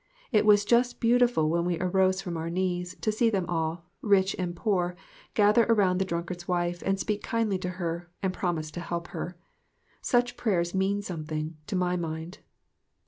It 0.31 0.47
was 0.47 0.65
just 0.65 0.99
beautiful 0.99 1.47
when 1.47 1.63
we 1.63 1.79
arose 1.79 2.21
from 2.21 2.35
our 2.35 2.49
knees, 2.49 2.95
to 3.01 3.11
see 3.11 3.29
them 3.29 3.45
all, 3.47 3.85
rich 4.01 4.35
and 4.39 4.55
poor, 4.55 4.95
gather 5.35 5.63
around 5.65 5.99
the 5.99 6.05
drunkard's 6.05 6.47
wife 6.47 6.81
and 6.83 6.99
speak 6.99 7.21
kindly 7.21 7.59
to 7.59 7.69
her, 7.77 8.09
and 8.23 8.33
promise 8.33 8.71
to 8.71 8.79
help 8.79 9.09
her. 9.09 9.37
Such 10.01 10.37
prayers 10.37 10.73
mean 10.73 11.03
some 11.03 11.23
thing, 11.25 11.57
to 11.67 11.75
my 11.75 11.97
mind. 11.97 12.39